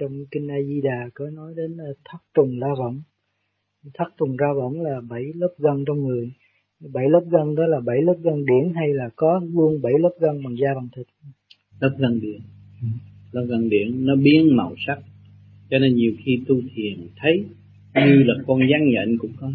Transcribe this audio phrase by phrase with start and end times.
[0.00, 3.02] trong kinh A Di Đà có nói đến ờ, thất trùng la võng.
[3.94, 6.32] Thất trùng ra võng là bảy lớp gân trong người.
[6.92, 10.12] Bảy lớp gân đó là bảy lớp gân điển hay là có luôn bảy lớp
[10.20, 11.06] gân bằng da bằng thịt?
[11.80, 12.40] Lớp gân điển.
[12.82, 12.88] Ừ.
[13.32, 14.98] lớp gân điển nó biến màu sắc.
[15.70, 17.44] Cho nên nhiều khi tu thiền thấy
[17.94, 19.52] như là con gián nhện cũng có.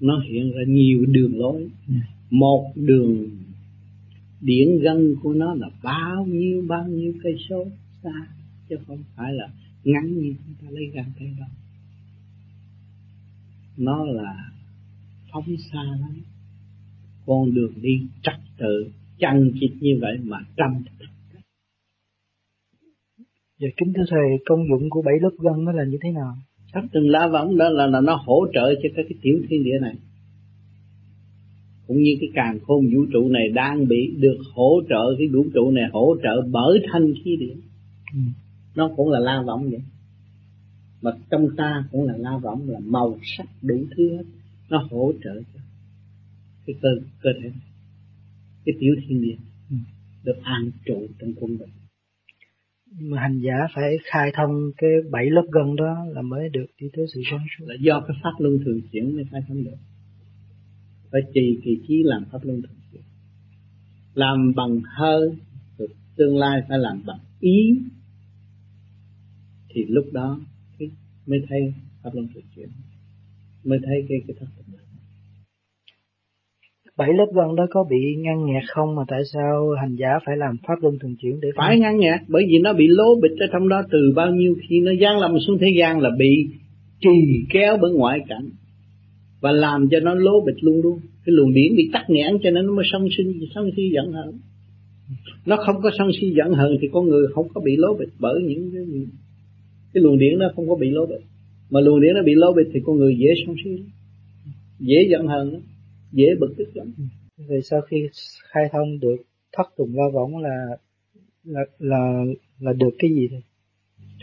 [0.00, 1.68] Nó hiện ra nhiều đường lối.
[1.88, 1.94] Ừ.
[2.30, 3.28] một đường
[4.40, 7.66] điển gân của nó là bao nhiêu bao nhiêu cây số
[8.02, 8.26] xa
[8.68, 9.48] chứ không phải là
[9.84, 11.48] ngắn như chúng ta lấy gan thấy đâu
[13.76, 14.50] nó là
[15.32, 16.22] phóng xa lắm
[17.26, 20.84] con đường đi trật tự chằng chịt như vậy mà trăm
[23.60, 26.34] Dạ kính thưa thầy, công dụng của bảy lớp gân nó là như thế nào?
[26.72, 29.64] Thấp từng lá võng đó là, là nó hỗ trợ cho các cái tiểu thiên
[29.64, 29.94] địa này.
[31.86, 35.44] Cũng như cái càng khôn vũ trụ này đang bị được hỗ trợ, cái vũ
[35.54, 37.56] trụ này hỗ trợ bởi thanh khí điển.
[38.14, 38.20] Ừ.
[38.74, 39.82] Nó cũng là la võng vậy.
[41.02, 44.24] Mà trong ta cũng là la võng là màu sắc đủ thứ hết.
[44.68, 45.60] Nó hỗ trợ cho
[46.66, 46.88] cái cơ
[47.22, 47.68] cơ thể này.
[48.64, 49.36] Cái tiểu thiên địa
[49.70, 49.76] ừ.
[50.24, 51.68] được an trụ trong quân bình
[53.00, 56.86] mà hành giả phải khai thông cái bảy lớp gân đó là mới được đi
[56.96, 59.76] tới sự sáng suốt là do cái pháp luân thường chuyển mới khai thông được
[61.12, 63.02] phải trì kỳ trí làm pháp luân thường chuyển
[64.14, 65.28] làm bằng hơi
[66.16, 67.80] tương lai phải làm bằng ý
[69.74, 70.40] thì lúc đó
[71.26, 72.68] mới thấy pháp luân thường chuyển
[73.64, 74.74] mới thấy cái cái thất tình
[76.96, 78.94] bảy lớp gân đó có bị ngăn nghẹt không?
[78.94, 82.20] Mà tại sao hành giả phải làm pháp luân thường chuyển để phải ngăn nghẹt
[82.28, 85.18] bởi vì nó bị lố bịch ở trong đó từ bao nhiêu khi nó giáng
[85.18, 86.48] lâm xuống thế gian là bị
[87.00, 88.50] trì kéo bởi ngoại cảnh.
[89.40, 90.98] Và làm cho nó lố bịch luôn luôn.
[91.26, 94.12] Cái luồng điển bị tắc nghẽn cho nên nó mới sân sinh sân si giận
[94.12, 94.38] hờn.
[95.46, 98.08] Nó không có sân si giận hờn thì con người không có bị lố bịch
[98.18, 98.82] bởi những cái,
[99.94, 101.22] cái luồng điển nó không có bị lố bịch
[101.70, 103.70] mà luồng điển nó bị lố bịch thì con người dễ sân si
[104.78, 105.60] dễ giận hờn lắm.
[106.12, 106.94] Dễ bực tức lắm.
[107.48, 108.08] Vậy sau khi
[108.48, 109.16] khai thông được
[109.52, 110.66] thất tùng la võng là
[111.44, 112.24] là là
[112.60, 113.40] là được cái gì thôi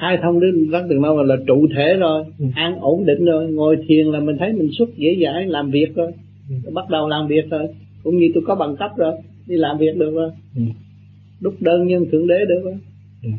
[0.00, 2.44] khai thông đến tùng la võng là trụ thể rồi ừ.
[2.54, 5.94] an ổn định rồi ngồi thiền là mình thấy mình xuất dễ dãi làm việc
[5.94, 6.12] rồi.
[6.64, 6.70] Ừ.
[6.74, 7.68] bắt đầu làm việc rồi.
[8.02, 9.14] Cũng như tôi có bằng cấp rồi
[9.46, 10.30] đi làm việc được rồi.
[10.56, 10.62] Ừ.
[11.40, 12.78] đúc đơn nhân thượng đế được rồi.
[13.22, 13.30] Ừ.